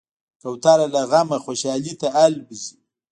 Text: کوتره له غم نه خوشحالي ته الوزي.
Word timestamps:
کوتره 0.41 0.87
له 0.95 1.01
غم 1.11 1.27
نه 1.33 1.37
خوشحالي 1.45 1.93
ته 2.01 2.07
الوزي. 2.23 2.73